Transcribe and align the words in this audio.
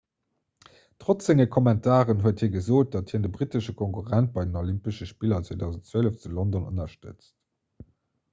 trotz 1.01 1.25
senge 1.31 1.43
kommentaren 1.55 2.23
huet 2.23 2.41
hie 2.45 2.49
gesot 2.55 2.89
datt 2.95 3.13
hien 3.15 3.27
de 3.27 3.31
brittesche 3.35 3.75
konkurrent 3.83 4.33
bei 4.39 4.47
den 4.49 4.59
olympesche 4.63 5.09
spiller 5.13 5.43
2012 5.53 6.19
zu 6.25 6.35
london 6.41 6.67
ënnerstëtzt 6.73 7.33